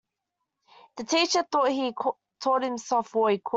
[0.95, 1.93] The teacher thought that he'd
[2.41, 3.49] taught himself all he could.